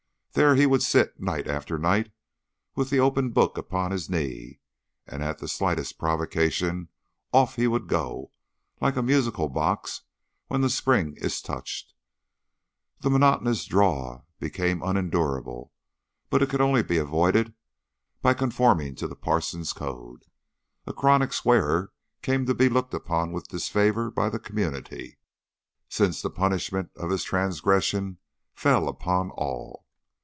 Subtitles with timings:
[0.33, 2.09] There he would sit, night after night,
[2.73, 4.61] with the open book upon his knee,
[5.05, 6.87] and at the slightest provocation
[7.33, 8.31] off he would go,
[8.79, 10.03] like a musical box
[10.47, 11.93] when the spring is touched.
[13.01, 15.73] The monotonous drawl became unendurable,
[16.29, 17.53] but it could only be avoided
[18.21, 20.23] by conforming to the parson's code.
[20.87, 21.91] A chronic swearer
[22.21, 25.19] came to be looked upon with disfavour by the community,
[25.89, 28.17] since the punishment of his transgression
[28.55, 29.83] fell upon all.